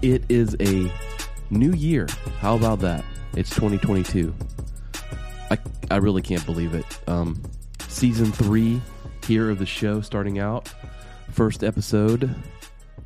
It 0.00 0.22
is 0.28 0.56
a 0.60 0.92
new 1.50 1.72
year. 1.72 2.06
How 2.38 2.54
about 2.54 2.78
that? 2.80 3.04
It's 3.34 3.50
2022. 3.50 4.32
I, 5.50 5.58
I 5.90 5.96
really 5.96 6.22
can't 6.22 6.46
believe 6.46 6.72
it. 6.72 6.86
Um, 7.08 7.42
season 7.88 8.30
three 8.30 8.80
here 9.26 9.50
of 9.50 9.58
the 9.58 9.66
show 9.66 10.00
starting 10.00 10.38
out, 10.38 10.72
first 11.32 11.64
episode. 11.64 12.32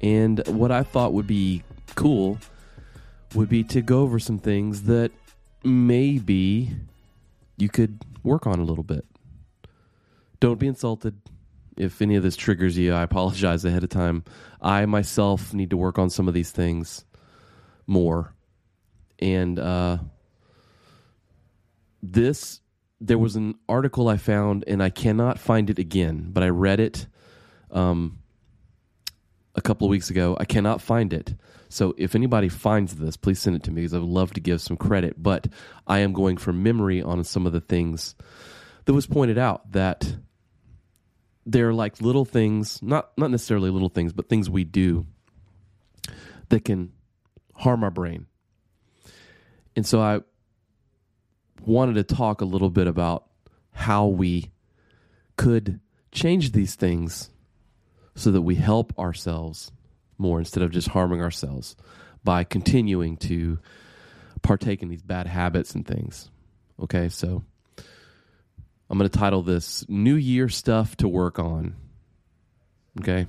And 0.02 0.46
what 0.48 0.70
I 0.70 0.82
thought 0.82 1.14
would 1.14 1.26
be 1.26 1.62
cool 1.94 2.36
would 3.34 3.48
be 3.48 3.64
to 3.64 3.80
go 3.80 4.00
over 4.02 4.18
some 4.18 4.38
things 4.38 4.82
that 4.82 5.12
maybe 5.64 6.72
you 7.56 7.70
could 7.70 8.00
work 8.22 8.46
on 8.46 8.58
a 8.58 8.64
little 8.64 8.84
bit. 8.84 9.06
Don't 10.40 10.58
be 10.58 10.66
insulted. 10.66 11.16
If 11.76 12.02
any 12.02 12.16
of 12.16 12.22
this 12.22 12.36
triggers 12.36 12.76
you, 12.76 12.92
I 12.92 13.02
apologize 13.02 13.64
ahead 13.64 13.84
of 13.84 13.90
time. 13.90 14.24
I 14.60 14.86
myself 14.86 15.54
need 15.54 15.70
to 15.70 15.76
work 15.76 15.98
on 15.98 16.10
some 16.10 16.28
of 16.28 16.34
these 16.34 16.50
things 16.50 17.04
more. 17.86 18.34
And 19.18 19.58
uh, 19.58 19.98
this, 22.02 22.60
there 23.00 23.18
was 23.18 23.36
an 23.36 23.54
article 23.68 24.08
I 24.08 24.16
found, 24.16 24.64
and 24.66 24.82
I 24.82 24.90
cannot 24.90 25.38
find 25.38 25.70
it 25.70 25.78
again, 25.78 26.28
but 26.32 26.42
I 26.42 26.48
read 26.48 26.80
it 26.80 27.06
um, 27.70 28.18
a 29.54 29.60
couple 29.60 29.86
of 29.86 29.90
weeks 29.90 30.10
ago. 30.10 30.36
I 30.38 30.44
cannot 30.44 30.80
find 30.80 31.12
it. 31.12 31.34
So 31.68 31.94
if 31.96 32.14
anybody 32.14 32.48
finds 32.48 32.96
this, 32.96 33.16
please 33.16 33.38
send 33.38 33.56
it 33.56 33.62
to 33.64 33.70
me 33.70 33.80
because 33.80 33.94
I 33.94 33.98
would 33.98 34.08
love 34.08 34.34
to 34.34 34.40
give 34.40 34.60
some 34.60 34.76
credit. 34.76 35.22
But 35.22 35.46
I 35.86 36.00
am 36.00 36.12
going 36.12 36.36
from 36.36 36.62
memory 36.62 37.00
on 37.00 37.24
some 37.24 37.46
of 37.46 37.52
the 37.52 37.60
things 37.60 38.14
that 38.84 38.92
was 38.92 39.06
pointed 39.06 39.38
out 39.38 39.72
that 39.72 40.16
they're 41.46 41.72
like 41.72 42.00
little 42.00 42.24
things, 42.24 42.82
not 42.82 43.10
not 43.16 43.30
necessarily 43.30 43.70
little 43.70 43.88
things, 43.88 44.12
but 44.12 44.28
things 44.28 44.48
we 44.48 44.64
do 44.64 45.06
that 46.48 46.64
can 46.64 46.92
harm 47.54 47.84
our 47.84 47.90
brain. 47.90 48.26
And 49.74 49.86
so 49.86 50.00
I 50.00 50.20
wanted 51.64 51.94
to 51.94 52.14
talk 52.14 52.40
a 52.40 52.46
little 52.46 52.70
bit 52.70 52.86
about 52.86 53.26
how 53.72 54.06
we 54.06 54.50
could 55.36 55.80
change 56.10 56.52
these 56.52 56.74
things 56.74 57.30
so 58.14 58.30
that 58.32 58.42
we 58.42 58.54
help 58.56 58.96
ourselves 58.98 59.72
more 60.18 60.38
instead 60.38 60.62
of 60.62 60.70
just 60.70 60.88
harming 60.88 61.22
ourselves 61.22 61.74
by 62.22 62.44
continuing 62.44 63.16
to 63.16 63.58
partake 64.42 64.82
in 64.82 64.88
these 64.88 65.02
bad 65.02 65.26
habits 65.26 65.74
and 65.74 65.86
things. 65.86 66.30
Okay, 66.80 67.08
so 67.08 67.42
I'm 68.92 68.98
going 68.98 69.08
to 69.08 69.18
title 69.18 69.40
this 69.40 69.88
New 69.88 70.16
Year 70.16 70.50
Stuff 70.50 70.98
to 70.98 71.08
Work 71.08 71.38
On. 71.38 71.74
Okay. 73.00 73.26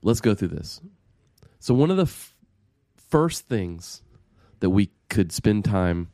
Let's 0.00 0.22
go 0.22 0.34
through 0.34 0.48
this. 0.48 0.80
So, 1.58 1.74
one 1.74 1.90
of 1.90 1.98
the 1.98 2.04
f- 2.04 2.34
first 3.10 3.48
things 3.48 4.00
that 4.60 4.70
we 4.70 4.92
could 5.10 5.30
spend 5.30 5.66
time 5.66 6.08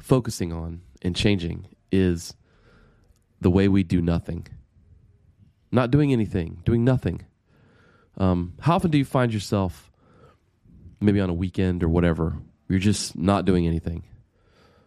focusing 0.00 0.52
on 0.52 0.80
and 1.00 1.14
changing 1.14 1.68
is 1.92 2.34
the 3.40 3.50
way 3.50 3.68
we 3.68 3.84
do 3.84 4.02
nothing. 4.02 4.48
Not 5.70 5.92
doing 5.92 6.12
anything, 6.12 6.62
doing 6.64 6.82
nothing. 6.82 7.24
Um, 8.16 8.54
how 8.58 8.74
often 8.74 8.90
do 8.90 8.98
you 8.98 9.04
find 9.04 9.32
yourself, 9.32 9.92
maybe 11.00 11.20
on 11.20 11.30
a 11.30 11.34
weekend 11.34 11.84
or 11.84 11.88
whatever, 11.88 12.36
you're 12.68 12.80
just 12.80 13.16
not 13.16 13.44
doing 13.44 13.64
anything 13.64 14.02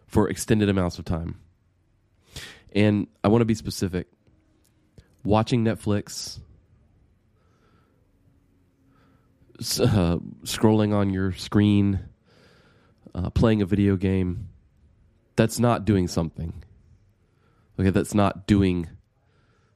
for 0.06 0.28
extended 0.28 0.68
amounts 0.68 0.98
of 0.98 1.06
time? 1.06 1.41
And 2.74 3.06
I 3.22 3.28
want 3.28 3.42
to 3.42 3.46
be 3.46 3.54
specific. 3.54 4.08
Watching 5.24 5.64
Netflix, 5.64 6.40
uh, 9.60 10.18
scrolling 10.44 10.94
on 10.94 11.10
your 11.10 11.32
screen, 11.32 12.00
uh, 13.14 13.30
playing 13.30 13.62
a 13.62 13.66
video 13.66 13.96
game, 13.96 14.48
that's 15.36 15.58
not 15.58 15.84
doing 15.84 16.08
something. 16.08 16.62
Okay, 17.78 17.90
that's 17.90 18.14
not 18.14 18.46
doing 18.46 18.88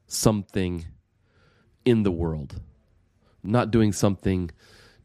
something 0.06 0.86
in 1.84 2.02
the 2.02 2.10
world. 2.10 2.60
Not 3.42 3.70
doing 3.70 3.92
something 3.92 4.50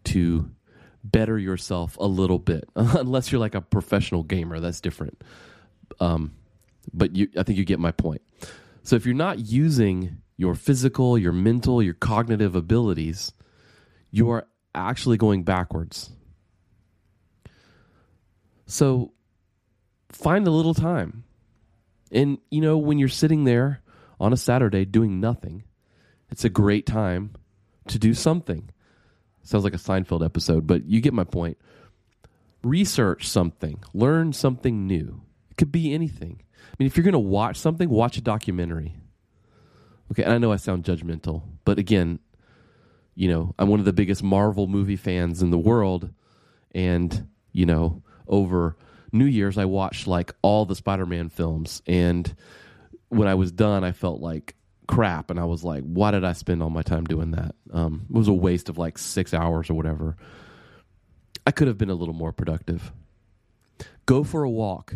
to 0.06 0.50
better 1.04 1.38
yourself 1.38 1.98
a 1.98 2.06
little 2.06 2.40
bit. 2.40 2.68
Unless 2.76 3.32
you're 3.32 3.40
like 3.40 3.56
a 3.56 3.62
professional 3.62 4.24
gamer, 4.24 4.60
that's 4.60 4.82
different. 4.82 5.24
Um, 6.00 6.34
but 6.94 7.16
you, 7.16 7.30
I 7.38 7.44
think 7.44 7.58
you 7.58 7.66
get 7.66 7.80
my 7.80 7.92
point. 7.92 8.22
So 8.84 8.96
if 8.96 9.06
you're 9.06 9.16
not 9.16 9.40
using 9.40 10.18
your 10.38 10.56
physical, 10.56 11.18
your 11.18 11.32
mental, 11.34 11.84
your 11.84 11.94
cognitive 11.94 12.56
abilities, 12.56 13.34
you 14.10 14.30
are 14.32 14.48
actually 14.74 15.18
going 15.18 15.44
backwards. 15.44 16.10
So 18.66 19.14
find 20.10 20.48
a 20.48 20.52
little 20.52 20.74
time. 20.74 21.24
And, 22.12 22.40
you 22.50 22.62
know, 22.62 22.78
when 22.78 23.00
you're 23.00 23.10
sitting 23.10 23.44
there 23.44 23.82
on 24.20 24.34
a 24.34 24.38
Saturday 24.38 24.86
doing 24.86 25.20
nothing, 25.20 25.64
it's 26.30 26.44
a 26.44 26.50
great 26.50 26.86
time 26.86 27.36
to 27.88 28.00
do 28.00 28.14
something. 28.14 28.70
Sounds 29.44 29.64
like 29.64 29.74
a 29.74 29.78
Seinfeld 29.78 30.24
episode, 30.24 30.68
but 30.68 30.86
you 30.86 31.02
get 31.02 31.14
my 31.14 31.24
point. 31.24 31.58
Research 32.64 33.28
something, 33.28 33.84
learn 33.94 34.34
something 34.34 34.86
new. 34.86 35.22
Could 35.62 35.72
be 35.72 35.94
anything. 35.94 36.42
I 36.42 36.76
mean, 36.80 36.88
if 36.88 36.98
you're 36.98 37.04
going 37.04 37.12
to 37.12 37.20
watch 37.20 37.58
something, 37.58 37.88
watch 37.88 38.18
a 38.18 38.22
documentary. 38.22 38.96
Okay, 40.12 40.24
and 40.24 40.34
I 40.34 40.40
know 40.40 40.52
I 40.52 40.56
sound 40.56 40.84
judgmental, 40.84 41.44
but 41.66 41.78
again, 41.78 42.18
you 43.14 43.30
know, 43.30 43.54
I'm 43.60 43.70
one 43.70 43.80
of 43.80 43.86
the 43.86 43.94
biggest 43.94 44.24
Marvel 44.24 44.66
movie 44.66 44.96
fans 44.96 45.44
in 45.44 45.52
the 45.52 45.60
world, 45.60 46.10
and 46.72 47.28
you 47.52 47.68
know, 47.68 48.02
over 48.28 48.76
New 49.12 49.26
Year's 49.26 49.60
I 49.60 49.66
watched 49.66 50.08
like 50.08 50.34
all 50.42 50.66
the 50.66 50.74
Spider-Man 50.76 51.30
films, 51.30 51.84
and 51.86 52.36
when 53.10 53.28
I 53.28 53.36
was 53.36 53.52
done, 53.52 53.84
I 53.84 53.92
felt 53.92 54.20
like 54.20 54.56
crap, 54.88 55.30
and 55.30 55.40
I 55.40 55.46
was 55.46 55.64
like, 55.64 55.84
why 55.84 56.10
did 56.10 56.24
I 56.24 56.34
spend 56.34 56.64
all 56.64 56.72
my 56.72 56.82
time 56.82 57.04
doing 57.04 57.30
that? 57.34 57.54
Um, 57.72 58.08
it 58.10 58.16
was 58.16 58.28
a 58.28 58.34
waste 58.34 58.68
of 58.68 58.80
like 58.80 58.98
six 58.98 59.32
hours 59.32 59.70
or 59.70 59.76
whatever. 59.76 60.18
I 61.46 61.52
could 61.52 61.68
have 61.68 61.78
been 61.78 61.92
a 61.92 61.94
little 61.94 62.16
more 62.16 62.32
productive. 62.32 62.92
Go 64.08 64.24
for 64.24 64.44
a 64.44 64.50
walk 64.50 64.96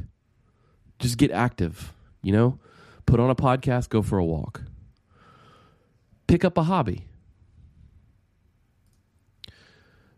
just 1.00 1.17
get 1.17 1.31
active, 1.31 1.94
you 2.22 2.31
know? 2.31 2.59
Put 3.06 3.19
on 3.19 3.29
a 3.29 3.35
podcast, 3.35 3.89
go 3.89 4.01
for 4.01 4.17
a 4.17 4.25
walk. 4.25 4.63
Pick 6.28 6.44
up 6.44 6.57
a 6.57 6.63
hobby. 6.63 7.06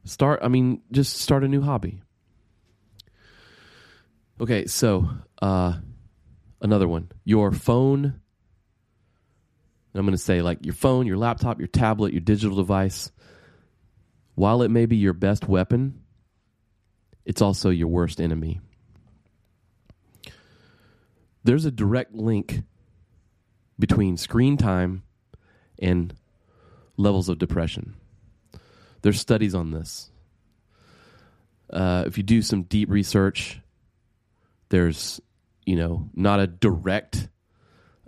Start, 0.05 0.39
I 0.41 0.47
mean, 0.47 0.81
just 0.91 1.17
start 1.17 1.43
a 1.43 1.47
new 1.47 1.61
hobby. 1.61 2.01
Okay, 4.39 4.67
so 4.67 5.09
uh, 5.41 5.73
another 6.61 6.87
one. 6.87 7.11
Your 7.25 7.51
phone, 7.51 8.21
I'm 9.93 10.05
going 10.05 10.11
to 10.11 10.17
say 10.17 10.41
like 10.41 10.66
your 10.66 10.75
phone, 10.75 11.07
your 11.07 11.17
laptop, 11.17 11.59
your 11.59 11.67
tablet, 11.67 12.13
your 12.13 12.22
digital 12.22 12.55
device, 12.55 13.11
while 14.35 14.61
it 14.61 14.69
may 14.69 14.85
be 14.85 14.96
your 14.96 15.13
best 15.13 15.47
weapon, 15.47 16.03
it's 17.25 17.41
also 17.41 17.69
your 17.69 17.87
worst 17.87 18.22
enemy 18.22 18.61
there's 21.47 21.64
a 21.64 21.72
direct 21.72 22.14
link 22.14 22.61
between 23.79 24.17
screen 24.17 24.58
time 24.58 25.03
and 25.79 26.14
levels 26.97 27.29
of 27.29 27.40
depression. 27.40 27.96
There's 29.02 29.22
studies 29.22 29.55
on 29.55 29.72
this. 29.72 30.11
Uh, 31.72 32.03
if 32.05 32.17
you 32.17 32.23
do 32.23 32.41
some 32.41 32.64
deep 32.64 32.90
research, 32.90 33.61
there's 34.70 35.22
you 35.66 35.78
know 35.78 36.09
not 36.14 36.41
a 36.41 36.47
direct 36.47 37.29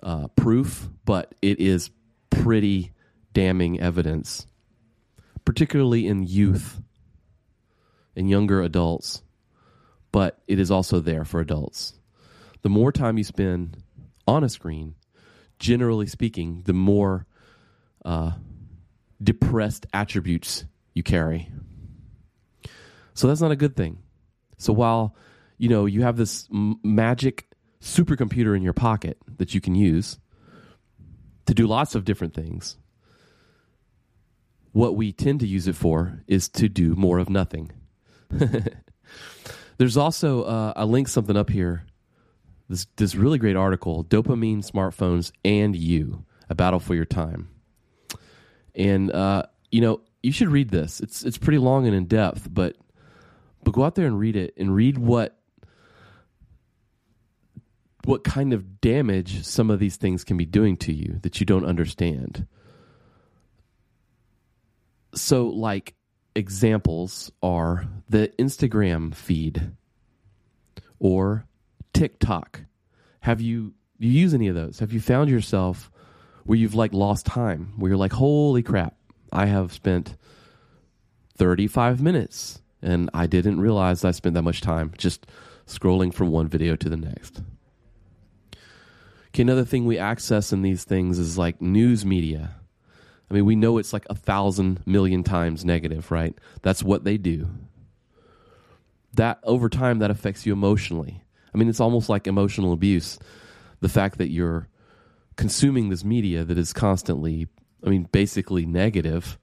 uh, 0.03 0.27
proof, 0.35 0.89
but 1.05 1.33
it 1.41 1.61
is 1.61 1.91
pretty 2.29 2.91
damning 3.31 3.79
evidence, 3.79 4.47
particularly 5.45 6.07
in 6.07 6.23
youth 6.23 6.81
and 8.17 8.29
younger 8.29 8.61
adults. 8.61 9.23
But 10.11 10.41
it 10.45 10.59
is 10.59 10.71
also 10.71 10.99
there 10.99 11.23
for 11.23 11.39
adults 11.39 11.98
the 12.61 12.69
more 12.69 12.91
time 12.91 13.17
you 13.17 13.23
spend 13.23 13.83
on 14.27 14.43
a 14.43 14.49
screen, 14.49 14.95
generally 15.59 16.07
speaking, 16.07 16.63
the 16.65 16.73
more 16.73 17.25
uh, 18.05 18.31
depressed 19.21 19.85
attributes 19.93 20.65
you 20.93 21.03
carry. 21.03 21.49
So 23.13 23.27
that's 23.27 23.41
not 23.41 23.51
a 23.51 23.55
good 23.55 23.75
thing. 23.75 23.99
So 24.57 24.73
while 24.73 25.15
you 25.57 25.69
know 25.69 25.85
you 25.85 26.03
have 26.03 26.17
this 26.17 26.47
m- 26.53 26.79
magic 26.83 27.47
supercomputer 27.81 28.55
in 28.55 28.61
your 28.61 28.73
pocket 28.73 29.17
that 29.37 29.53
you 29.53 29.61
can 29.61 29.75
use 29.75 30.19
to 31.45 31.53
do 31.53 31.65
lots 31.67 31.95
of 31.95 32.05
different 32.05 32.33
things, 32.33 32.77
what 34.71 34.95
we 34.95 35.11
tend 35.11 35.39
to 35.41 35.47
use 35.47 35.67
it 35.67 35.75
for 35.75 36.23
is 36.27 36.47
to 36.49 36.69
do 36.69 36.95
more 36.95 37.19
of 37.19 37.29
nothing. 37.29 37.71
There's 39.77 39.97
also 39.97 40.43
uh, 40.43 40.73
I 40.75 40.83
linked 40.83 41.09
something 41.09 41.35
up 41.37 41.49
here. 41.49 41.85
This 42.69 42.85
this 42.95 43.15
really 43.15 43.39
great 43.39 43.55
article: 43.55 44.03
dopamine, 44.05 44.59
smartphones, 44.59 45.31
and 45.43 45.75
you, 45.75 46.23
a 46.49 46.55
battle 46.55 46.79
for 46.79 46.95
your 46.95 47.05
time. 47.05 47.49
And 48.75 49.11
uh, 49.11 49.43
you 49.71 49.81
know 49.81 50.01
you 50.21 50.31
should 50.31 50.49
read 50.49 50.69
this. 50.69 50.99
It's 50.99 51.23
it's 51.23 51.37
pretty 51.37 51.57
long 51.57 51.87
and 51.87 51.95
in 51.95 52.05
depth, 52.05 52.47
but 52.51 52.77
but 53.63 53.73
go 53.73 53.83
out 53.83 53.95
there 53.95 54.05
and 54.05 54.19
read 54.19 54.35
it 54.35 54.53
and 54.57 54.73
read 54.73 54.97
what 54.97 55.35
what 58.05 58.23
kind 58.23 58.53
of 58.53 58.81
damage 58.81 59.45
some 59.45 59.69
of 59.69 59.79
these 59.79 59.97
things 59.97 60.23
can 60.23 60.37
be 60.37 60.45
doing 60.45 60.77
to 60.77 60.93
you 60.93 61.19
that 61.21 61.39
you 61.39 61.45
don't 61.45 61.65
understand. 61.65 62.47
So 65.15 65.47
like 65.47 65.95
examples 66.35 67.31
are 67.41 67.87
the 68.07 68.31
Instagram 68.39 69.13
feed 69.13 69.71
or 70.99 71.45
TikTok. 71.99 72.61
Have 73.19 73.41
you 73.41 73.73
you 73.97 74.09
use 74.09 74.33
any 74.33 74.47
of 74.47 74.55
those? 74.55 74.79
Have 74.79 74.93
you 74.93 75.01
found 75.01 75.29
yourself 75.29 75.91
where 76.45 76.57
you've 76.57 76.73
like 76.73 76.93
lost 76.93 77.25
time, 77.25 77.73
where 77.75 77.89
you're 77.89 77.97
like, 77.97 78.13
holy 78.13 78.63
crap, 78.63 78.95
I 79.33 79.47
have 79.47 79.73
spent 79.73 80.15
35 81.35 82.01
minutes 82.01 82.61
and 82.81 83.09
I 83.13 83.27
didn't 83.27 83.59
realize 83.59 84.05
I 84.05 84.11
spent 84.11 84.35
that 84.35 84.43
much 84.43 84.61
time 84.61 84.93
just 84.97 85.27
scrolling 85.67 86.13
from 86.13 86.29
one 86.29 86.47
video 86.47 86.77
to 86.77 86.87
the 86.87 86.95
next. 86.95 87.41
Okay, 89.27 89.41
another 89.41 89.65
thing 89.65 89.85
we 89.85 89.97
access 89.97 90.53
in 90.53 90.61
these 90.61 90.85
things 90.85 91.19
is 91.19 91.37
like 91.37 91.61
news 91.61 92.05
media. 92.05 92.55
I 93.29 93.33
mean, 93.33 93.45
we 93.45 93.57
know 93.57 93.77
it's 93.77 93.91
like 93.91 94.07
a 94.09 94.15
thousand 94.15 94.81
million 94.85 95.23
times 95.23 95.65
negative, 95.65 96.11
right? 96.11 96.33
That's 96.61 96.81
what 96.81 97.03
they 97.03 97.17
do. 97.17 97.49
That 99.13 99.39
over 99.43 99.67
time, 99.67 99.99
that 99.99 100.09
affects 100.09 100.45
you 100.45 100.53
emotionally. 100.53 101.23
I 101.53 101.57
mean, 101.57 101.69
it's 101.69 101.79
almost 101.79 102.09
like 102.09 102.27
emotional 102.27 102.73
abuse. 102.73 103.19
The 103.81 103.89
fact 103.89 104.17
that 104.17 104.29
you're 104.29 104.67
consuming 105.35 105.89
this 105.89 106.03
media 106.03 106.43
that 106.43 106.57
is 106.57 106.73
constantly, 106.73 107.47
I 107.85 107.89
mean, 107.89 108.07
basically 108.11 108.65
negative, 108.65 109.37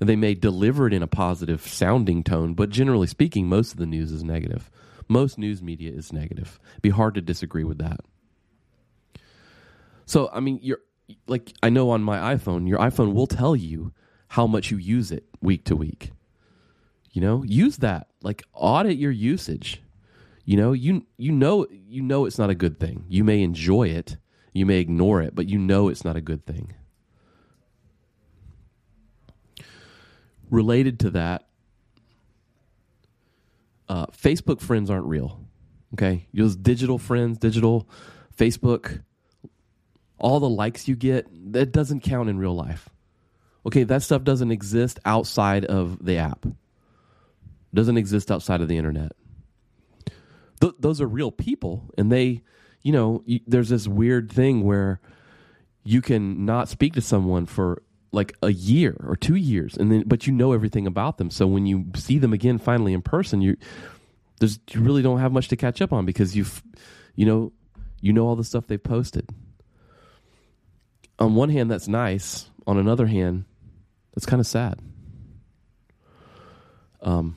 and 0.00 0.08
they 0.08 0.16
may 0.16 0.34
deliver 0.34 0.86
it 0.86 0.94
in 0.94 1.02
a 1.02 1.06
positive 1.06 1.66
sounding 1.66 2.24
tone, 2.24 2.54
but 2.54 2.70
generally 2.70 3.06
speaking, 3.06 3.48
most 3.48 3.72
of 3.72 3.78
the 3.78 3.86
news 3.86 4.10
is 4.10 4.24
negative. 4.24 4.70
Most 5.08 5.38
news 5.38 5.62
media 5.62 5.92
is 5.92 6.12
negative. 6.12 6.58
It'd 6.72 6.82
be 6.82 6.90
hard 6.90 7.14
to 7.14 7.20
disagree 7.20 7.64
with 7.64 7.78
that. 7.78 8.00
So, 10.06 10.30
I 10.32 10.40
mean, 10.40 10.58
you're 10.62 10.80
like 11.26 11.52
I 11.62 11.70
know 11.70 11.90
on 11.90 12.02
my 12.02 12.34
iPhone, 12.34 12.68
your 12.68 12.78
iPhone 12.78 13.12
will 13.12 13.26
tell 13.26 13.54
you 13.54 13.92
how 14.28 14.46
much 14.46 14.70
you 14.70 14.78
use 14.78 15.12
it 15.12 15.24
week 15.40 15.64
to 15.66 15.76
week. 15.76 16.10
You 17.12 17.20
know, 17.20 17.44
use 17.44 17.78
that. 17.78 18.08
Like 18.22 18.42
audit 18.52 18.98
your 18.98 19.12
usage. 19.12 19.80
You 20.44 20.56
know, 20.56 20.72
you 20.72 21.06
you 21.16 21.32
know 21.32 21.66
you 21.70 22.02
know 22.02 22.26
it's 22.26 22.38
not 22.38 22.50
a 22.50 22.54
good 22.54 22.78
thing. 22.78 23.04
You 23.08 23.24
may 23.24 23.42
enjoy 23.42 23.88
it, 23.88 24.16
you 24.52 24.66
may 24.66 24.78
ignore 24.78 25.22
it, 25.22 25.34
but 25.34 25.48
you 25.48 25.58
know 25.58 25.88
it's 25.88 26.04
not 26.04 26.16
a 26.16 26.20
good 26.20 26.44
thing. 26.46 26.74
Related 30.50 31.00
to 31.00 31.10
that, 31.10 31.46
uh, 33.88 34.06
Facebook 34.06 34.60
friends 34.60 34.90
aren't 34.90 35.06
real. 35.06 35.40
Okay, 35.94 36.26
those 36.34 36.56
digital 36.56 36.98
friends, 36.98 37.38
digital 37.38 37.88
Facebook 38.36 39.00
all 40.18 40.40
the 40.40 40.48
likes 40.48 40.88
you 40.88 40.96
get, 40.96 41.26
that 41.52 41.72
doesn't 41.72 42.00
count 42.00 42.28
in 42.30 42.38
real 42.38 42.54
life. 42.54 42.88
Okay, 43.66 43.84
that 43.84 44.02
stuff 44.02 44.24
doesn't 44.24 44.50
exist 44.50 44.98
outside 45.04 45.64
of 45.66 46.02
the 46.04 46.16
app. 46.16 46.46
Doesn't 47.72 47.98
exist 47.98 48.30
outside 48.30 48.60
of 48.60 48.68
the 48.68 48.78
internet. 48.78 49.12
Th- 50.60 50.74
those 50.78 51.00
are 51.00 51.06
real 51.06 51.30
people, 51.30 51.90
and 51.98 52.10
they, 52.10 52.42
you 52.82 52.92
know, 52.92 53.22
y- 53.26 53.40
there's 53.46 53.68
this 53.68 53.88
weird 53.88 54.30
thing 54.32 54.62
where 54.64 55.00
you 55.84 56.00
can 56.00 56.44
not 56.44 56.68
speak 56.68 56.94
to 56.94 57.00
someone 57.00 57.46
for 57.46 57.82
like 58.12 58.36
a 58.42 58.52
year 58.52 58.96
or 59.06 59.16
two 59.16 59.34
years, 59.36 59.76
and 59.76 59.90
then 59.90 60.04
but 60.06 60.26
you 60.26 60.32
know 60.32 60.52
everything 60.52 60.86
about 60.86 61.18
them. 61.18 61.30
So 61.30 61.46
when 61.46 61.66
you 61.66 61.86
see 61.96 62.18
them 62.18 62.32
again, 62.32 62.58
finally 62.58 62.92
in 62.92 63.02
person, 63.02 63.40
you 63.42 63.56
there's 64.40 64.58
you 64.70 64.80
really 64.80 65.02
don't 65.02 65.18
have 65.18 65.32
much 65.32 65.48
to 65.48 65.56
catch 65.56 65.82
up 65.82 65.92
on 65.92 66.06
because 66.06 66.36
you've, 66.36 66.62
you 67.14 67.26
know, 67.26 67.52
you 68.00 68.12
know 68.12 68.26
all 68.26 68.36
the 68.36 68.44
stuff 68.44 68.66
they've 68.66 68.82
posted 68.82 69.28
on 71.18 71.34
one 71.34 71.48
hand, 71.50 71.70
that's 71.70 71.88
nice. 71.88 72.50
On 72.66 72.78
another 72.78 73.06
hand, 73.06 73.44
that's 74.14 74.26
kind 74.26 74.40
of 74.40 74.46
sad. 74.46 74.80
Um, 77.02 77.36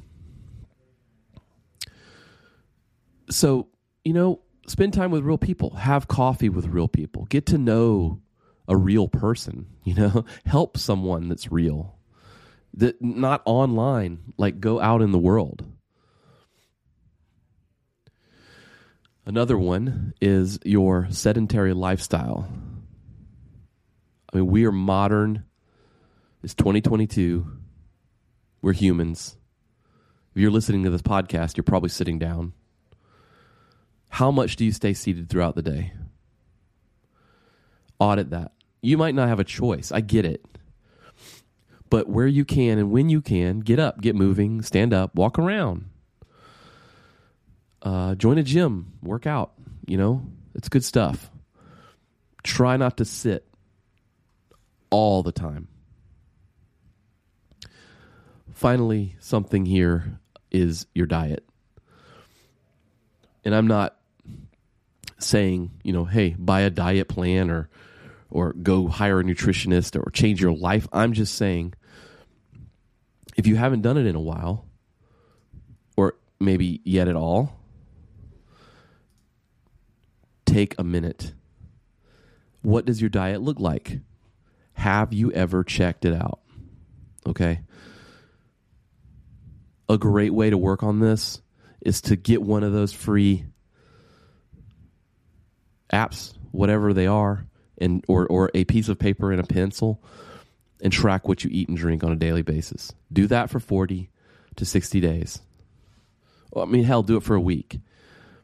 so, 3.29 3.67
you 4.03 4.13
know, 4.13 4.41
spend 4.67 4.93
time 4.93 5.11
with 5.11 5.23
real 5.23 5.37
people, 5.37 5.71
have 5.71 6.07
coffee 6.07 6.49
with 6.49 6.67
real 6.67 6.87
people, 6.87 7.25
get 7.25 7.45
to 7.47 7.57
know 7.57 8.21
a 8.67 8.75
real 8.75 9.07
person, 9.07 9.67
you 9.83 9.93
know, 9.93 10.25
help 10.45 10.77
someone 10.77 11.29
that's 11.29 11.51
real. 11.51 11.95
That 12.73 13.01
not 13.01 13.41
online, 13.45 14.33
like 14.37 14.59
go 14.59 14.79
out 14.79 15.01
in 15.01 15.11
the 15.11 15.17
world. 15.17 15.65
Another 19.25 19.57
one 19.57 20.13
is 20.21 20.59
your 20.63 21.07
sedentary 21.09 21.73
lifestyle. 21.73 22.47
I 24.31 24.37
mean, 24.37 24.47
we 24.47 24.65
are 24.65 24.71
modern. 24.71 25.43
It's 26.43 26.53
2022. 26.53 27.45
We're 28.61 28.73
humans. 28.73 29.37
If 30.33 30.41
you're 30.41 30.51
listening 30.51 30.83
to 30.83 30.89
this 30.89 31.01
podcast, 31.01 31.57
you're 31.57 31.63
probably 31.63 31.89
sitting 31.89 32.19
down. 32.19 32.53
How 34.09 34.31
much 34.31 34.55
do 34.55 34.65
you 34.65 34.71
stay 34.71 34.93
seated 34.93 35.29
throughout 35.29 35.55
the 35.55 35.61
day? 35.61 35.93
Audit 37.99 38.29
that. 38.31 38.51
You 38.81 38.97
might 38.97 39.15
not 39.15 39.27
have 39.27 39.39
a 39.39 39.43
choice. 39.43 39.91
I 39.91 40.01
get 40.01 40.25
it. 40.25 40.45
But 41.89 42.09
where 42.09 42.27
you 42.27 42.45
can 42.45 42.77
and 42.77 42.91
when 42.91 43.09
you 43.09 43.21
can, 43.21 43.61
get 43.61 43.79
up, 43.79 44.01
get 44.01 44.15
moving, 44.15 44.61
stand 44.61 44.93
up, 44.93 45.15
walk 45.15 45.39
around. 45.39 45.85
Uh, 47.81 48.15
join 48.15 48.37
a 48.37 48.43
gym, 48.43 48.93
work 49.01 49.25
out. 49.25 49.53
You 49.85 49.97
know, 49.97 50.25
it's 50.53 50.69
good 50.69 50.83
stuff. 50.83 51.29
Try 52.43 52.77
not 52.77 52.97
to 52.97 53.05
sit 53.05 53.47
all 54.89 55.23
the 55.23 55.31
time. 55.31 55.67
Finally, 58.53 59.15
something 59.19 59.65
here 59.65 60.19
is 60.51 60.87
your 60.93 61.05
diet. 61.05 61.47
And 63.45 63.53
I'm 63.55 63.67
not 63.67 63.97
saying, 65.19 65.71
you 65.83 65.93
know, 65.93 66.05
hey, 66.05 66.35
buy 66.37 66.61
a 66.61 66.69
diet 66.69 67.07
plan 67.07 67.49
or 67.49 67.69
or 68.29 68.53
go 68.53 68.87
hire 68.87 69.21
a 69.21 69.23
nutritionist 69.23 69.95
or 69.95 70.11
change 70.11 70.41
your 70.41 70.51
life. 70.51 70.87
I'm 70.91 71.13
just 71.13 71.35
saying 71.35 71.73
if 73.37 73.47
you 73.47 73.55
haven't 73.55 73.81
done 73.81 73.97
it 73.97 74.05
in 74.05 74.15
a 74.15 74.21
while 74.21 74.65
or 75.95 76.15
maybe 76.39 76.81
yet 76.83 77.07
at 77.07 77.15
all, 77.15 77.57
take 80.45 80.75
a 80.77 80.83
minute. 80.83 81.33
What 82.61 82.85
does 82.85 82.99
your 82.99 83.09
diet 83.09 83.41
look 83.41 83.59
like? 83.59 83.99
Have 84.73 85.13
you 85.13 85.31
ever 85.31 85.63
checked 85.63 86.03
it 86.03 86.13
out? 86.13 86.39
Okay. 87.25 87.61
A 89.89 89.97
great 89.97 90.33
way 90.33 90.49
to 90.49 90.57
work 90.57 90.83
on 90.83 90.99
this 90.99 91.41
is 91.81 92.01
to 92.01 92.15
get 92.15 92.41
one 92.41 92.63
of 92.63 92.73
those 92.73 92.91
free 92.91 93.45
apps, 95.91 96.33
whatever 96.51 96.93
they 96.93 97.07
are, 97.07 97.45
and 97.77 98.03
or 98.07 98.27
or 98.27 98.51
a 98.53 98.63
piece 98.65 98.89
of 98.89 98.99
paper 98.99 99.31
and 99.31 99.39
a 99.39 99.45
pencil 99.45 100.03
and 100.81 100.93
track 100.93 101.27
what 101.27 101.43
you 101.43 101.49
eat 101.51 101.69
and 101.69 101.77
drink 101.77 102.03
on 102.03 102.11
a 102.11 102.15
daily 102.15 102.41
basis. 102.41 102.91
Do 103.11 103.27
that 103.27 103.49
for 103.49 103.59
40 103.59 104.09
to 104.57 104.65
60 104.65 104.99
days. 104.99 105.39
Well, 106.51 106.65
I 106.65 106.67
mean, 106.67 106.83
hell, 106.83 107.03
do 107.03 107.17
it 107.17 107.23
for 107.23 107.35
a 107.35 107.41
week. 107.41 107.79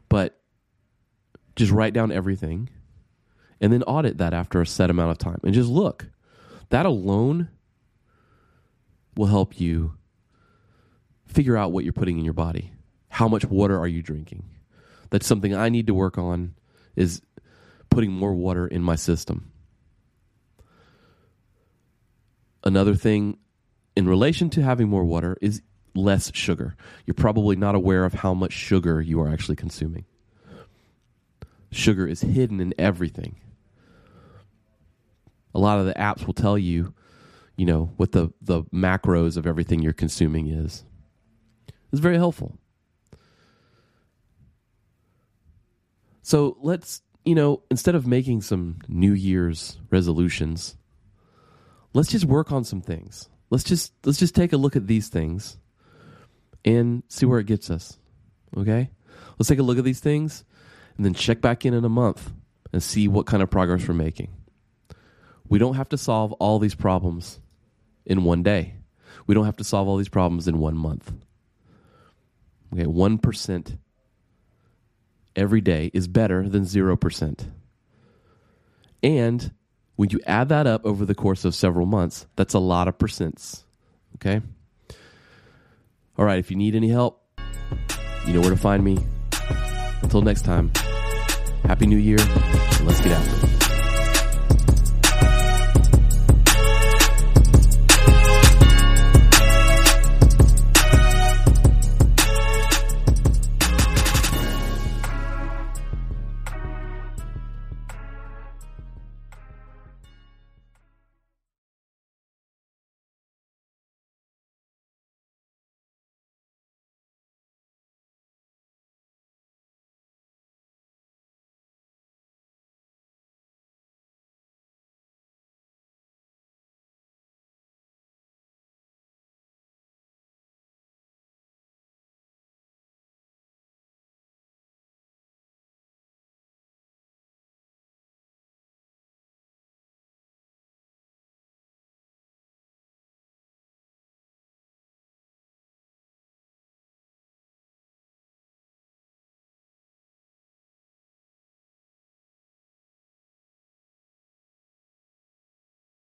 But 0.08 0.38
just 1.56 1.72
write 1.72 1.94
down 1.94 2.12
everything 2.12 2.68
and 3.60 3.72
then 3.72 3.82
audit 3.84 4.18
that 4.18 4.34
after 4.34 4.60
a 4.60 4.66
set 4.66 4.90
amount 4.90 5.12
of 5.12 5.18
time 5.18 5.40
and 5.44 5.54
just 5.54 5.68
look. 5.68 6.06
That 6.70 6.86
alone 6.86 7.48
will 9.16 9.26
help 9.26 9.60
you 9.60 9.94
figure 11.26 11.56
out 11.56 11.72
what 11.72 11.84
you're 11.84 11.92
putting 11.92 12.18
in 12.18 12.24
your 12.24 12.34
body. 12.34 12.72
How 13.08 13.28
much 13.28 13.44
water 13.44 13.78
are 13.78 13.86
you 13.86 14.02
drinking? 14.02 14.44
That's 15.10 15.26
something 15.26 15.54
I 15.54 15.68
need 15.68 15.86
to 15.86 15.94
work 15.94 16.18
on 16.18 16.54
is 16.96 17.22
putting 17.94 18.10
more 18.10 18.34
water 18.34 18.66
in 18.66 18.82
my 18.82 18.96
system. 18.96 19.52
Another 22.64 22.96
thing 22.96 23.38
in 23.94 24.08
relation 24.08 24.50
to 24.50 24.62
having 24.62 24.88
more 24.88 25.04
water 25.04 25.36
is 25.40 25.62
less 25.94 26.34
sugar. 26.34 26.74
You're 27.06 27.14
probably 27.14 27.54
not 27.54 27.76
aware 27.76 28.04
of 28.04 28.14
how 28.14 28.34
much 28.34 28.52
sugar 28.52 29.00
you 29.00 29.20
are 29.20 29.28
actually 29.28 29.54
consuming. 29.54 30.06
Sugar 31.70 32.08
is 32.08 32.20
hidden 32.22 32.60
in 32.60 32.74
everything. 32.76 33.36
A 35.54 35.60
lot 35.60 35.78
of 35.78 35.86
the 35.86 35.94
apps 35.94 36.26
will 36.26 36.34
tell 36.34 36.58
you, 36.58 36.94
you 37.56 37.64
know, 37.64 37.92
what 37.96 38.10
the, 38.10 38.32
the 38.42 38.64
macros 38.64 39.36
of 39.36 39.46
everything 39.46 39.82
you're 39.82 39.92
consuming 39.92 40.48
is. 40.48 40.82
It's 41.92 42.00
very 42.00 42.16
helpful. 42.16 42.58
So 46.22 46.56
let's, 46.60 47.02
you 47.24 47.34
know, 47.34 47.62
instead 47.70 47.94
of 47.94 48.06
making 48.06 48.42
some 48.42 48.78
New 48.88 49.12
Year's 49.12 49.78
resolutions, 49.90 50.76
let's 51.92 52.10
just 52.10 52.24
work 52.24 52.52
on 52.52 52.64
some 52.64 52.80
things. 52.80 53.28
Let's 53.50 53.64
just 53.64 53.92
let's 54.04 54.18
just 54.18 54.34
take 54.34 54.52
a 54.52 54.56
look 54.56 54.76
at 54.76 54.86
these 54.86 55.08
things 55.08 55.56
and 56.64 57.02
see 57.08 57.26
where 57.26 57.38
it 57.38 57.46
gets 57.46 57.70
us. 57.70 57.98
Okay? 58.56 58.90
Let's 59.38 59.48
take 59.48 59.58
a 59.58 59.62
look 59.62 59.78
at 59.78 59.84
these 59.84 60.00
things 60.00 60.44
and 60.96 61.04
then 61.04 61.14
check 61.14 61.40
back 61.40 61.64
in 61.64 61.74
in 61.74 61.84
a 61.84 61.88
month 61.88 62.32
and 62.72 62.82
see 62.82 63.08
what 63.08 63.26
kind 63.26 63.42
of 63.42 63.50
progress 63.50 63.86
we're 63.86 63.94
making. 63.94 64.32
We 65.48 65.58
don't 65.58 65.74
have 65.74 65.88
to 65.90 65.98
solve 65.98 66.32
all 66.34 66.58
these 66.58 66.74
problems 66.74 67.40
in 68.06 68.24
one 68.24 68.42
day. 68.42 68.74
We 69.26 69.34
don't 69.34 69.44
have 69.44 69.56
to 69.58 69.64
solve 69.64 69.88
all 69.88 69.96
these 69.96 70.08
problems 70.08 70.48
in 70.48 70.58
one 70.58 70.76
month. 70.76 71.12
Okay, 72.72 72.84
1% 72.84 73.78
every 75.36 75.60
day 75.60 75.90
is 75.92 76.08
better 76.08 76.48
than 76.48 76.64
0%. 76.64 77.50
And 79.02 79.52
when 79.96 80.10
you 80.10 80.20
add 80.26 80.48
that 80.48 80.66
up 80.66 80.84
over 80.84 81.04
the 81.04 81.14
course 81.14 81.44
of 81.44 81.54
several 81.54 81.86
months, 81.86 82.26
that's 82.36 82.54
a 82.54 82.58
lot 82.58 82.88
of 82.88 82.98
percents. 82.98 83.64
Okay? 84.16 84.40
All 86.16 86.24
right, 86.24 86.38
if 86.38 86.50
you 86.50 86.56
need 86.56 86.74
any 86.74 86.88
help, 86.88 87.22
you 88.26 88.32
know 88.32 88.40
where 88.40 88.50
to 88.50 88.56
find 88.56 88.82
me. 88.82 88.98
Until 90.02 90.22
next 90.22 90.42
time, 90.42 90.70
Happy 91.64 91.86
New 91.86 91.96
Year, 91.96 92.18
and 92.20 92.86
let's 92.86 93.00
get 93.00 93.12
after 93.12 93.46
it. 93.46 93.63